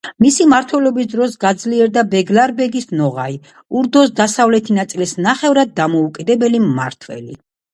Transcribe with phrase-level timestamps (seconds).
[0.23, 3.37] მისი მმართველობის დროს გაძლიერდა ბეგლარბეგი ნოღაი,
[3.81, 7.39] ურდოს დასავლეთი ნაწილის ნახევრად დამოუკიდებელი მმართველი.